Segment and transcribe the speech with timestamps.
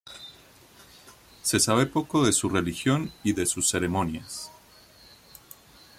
[1.43, 4.51] Se sabe poco de su religión y de sus ceremonias.